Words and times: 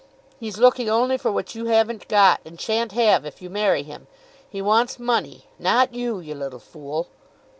He's 0.39 0.57
looking 0.57 0.89
only 0.89 1.15
for 1.19 1.31
what 1.31 1.53
you 1.53 1.65
haven't 1.65 2.07
got, 2.07 2.41
and 2.43 2.59
shan't 2.59 2.91
have 2.93 3.23
if 3.23 3.39
you 3.39 3.51
marry 3.51 3.83
him. 3.83 4.07
He 4.49 4.59
wants 4.59 4.97
money, 4.97 5.45
not 5.59 5.93
you, 5.93 6.19
you 6.19 6.33
little 6.33 6.57
fool!" 6.57 7.07